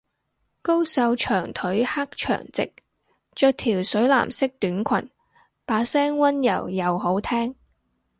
[0.63, 2.73] 高瘦長腿黑長直，
[3.35, 5.11] 着條水藍色短裙，
[5.63, 7.55] 把聲溫柔又好聽